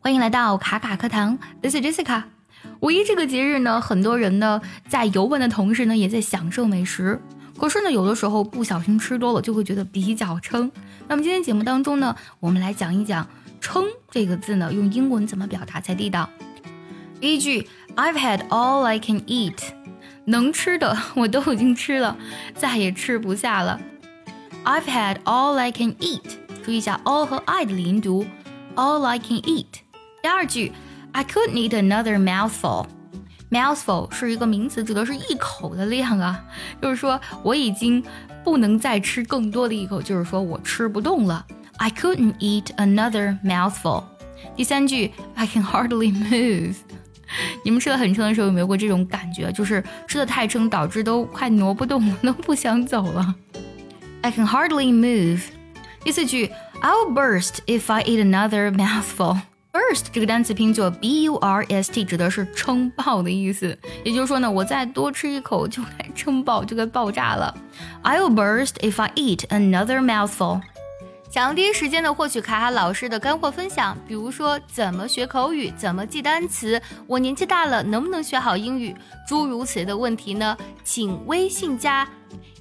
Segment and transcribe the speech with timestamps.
[0.00, 2.22] 欢迎来到卡卡课堂，This is Jessica。
[2.80, 7.20] 五一这个节日呢，很多人呢在游玩的同时呢，也在享受美食。
[7.58, 10.70] 可是呢，有的时候不小心吃多了，就会觉得比较撑。
[11.08, 13.28] 那么今天节目当中呢，我们来讲一讲
[13.60, 16.30] “撑”这个字呢，用英文怎么表达才地道。
[17.20, 19.58] 第一句，I've had all I can eat，
[20.26, 22.16] 能吃的 我都已经吃了，
[22.54, 23.80] 再也吃不下了。
[24.64, 26.22] I've had all I can eat，
[26.64, 28.24] 注意一下 all 和 I 的连读
[28.76, 29.66] ，all I can eat。
[30.23, 30.71] 第二句，
[31.11, 36.41] I couldn't eat another mouthful。mouthful 是一个名词，指的是一口的量啊，
[36.81, 38.01] 就是说我已经
[38.41, 41.45] 不能再吃更多的一口，就是说我吃不动了。
[41.75, 44.05] I couldn't eat another mouthful。
[44.55, 46.77] 第三句，I can hardly move。
[47.65, 49.51] 你们吃的很撑的时候有没有过这种感觉？
[49.51, 53.35] 就是吃的太撑，导致都快挪不动了，都不想走了。
[54.21, 55.41] I can hardly move。
[56.01, 56.49] 第四句，
[56.81, 59.41] I'll burst if I eat another mouthful。
[59.72, 63.76] Burst 这个单词拼作 b u r s t，指的是撑爆的意思。
[64.04, 67.54] 也就是说呢，我再多吃一口就该撑爆，就该爆炸了。
[68.02, 70.60] I'll burst if I eat another mouthful。
[71.30, 78.96] 想要第一时间的获取卡卡老师的干货分享，比如说怎么学口语，怎么记单词，我年纪大了能不能学好英语，
[79.28, 80.56] 诸如此类的问题呢？
[80.82, 82.08] 请微信加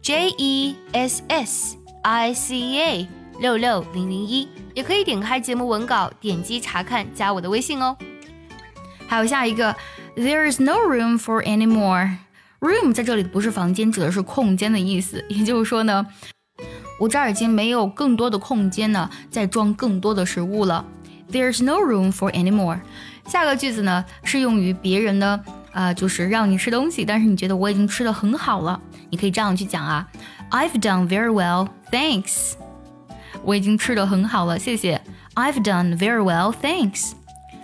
[0.00, 3.08] J E S S I C A
[3.42, 7.96] 六六零零一，也可以点开节目文稿，点击查看，加我的微信哦。
[9.08, 9.74] 还有下一个
[10.14, 12.18] ，There is no room for any more。
[12.60, 15.22] Room 在这里不是房间，指的是空间的意思。
[15.28, 16.06] 也就是说呢。
[17.00, 20.84] 我这儿已经没有更多的空间呢，再装更多的食物了。
[21.32, 22.80] There's no room for any more。
[23.26, 25.40] 下个句子呢，适用于别人呢，
[25.72, 30.06] 呃，就是让你吃东西，但是你觉得我已经吃的很好了，你可以这样去讲啊
[30.52, 32.52] ，I've done very well, thanks。
[33.44, 35.00] 我已经吃的很好了，谢谢。
[35.34, 37.12] I've done very well, thanks。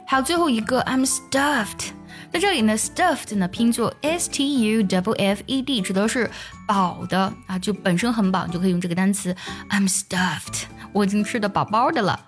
[0.06, 1.90] 还有最后一个，I'm stuffed。
[2.30, 6.30] 在这里呢，stuffed 呢拼作 s t u w f e d，指的是
[6.66, 9.34] 饱的啊，就本身很饱，你就可以用这个单词
[9.70, 12.20] I'm stuffed，我已经吃的饱饱的了。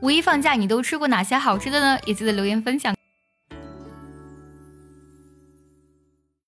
[0.00, 1.98] 五一放假你都吃过哪些好吃的呢？
[2.04, 2.94] 也记得留言分享。